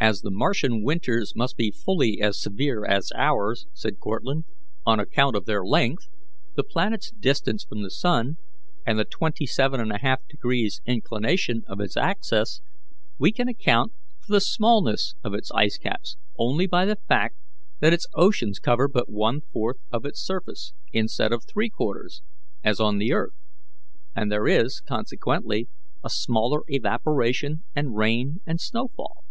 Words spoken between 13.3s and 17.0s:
can account for the smallness of its ice caps only by the